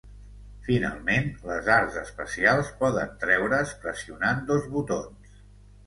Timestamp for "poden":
2.83-3.15